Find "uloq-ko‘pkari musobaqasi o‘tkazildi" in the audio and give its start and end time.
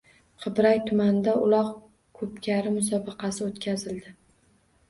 1.41-4.19